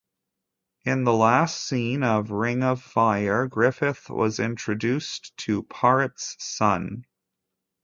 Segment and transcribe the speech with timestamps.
[0.83, 7.05] In the last scene of "Ring of Fire", Griffith was introduced to Paret's son.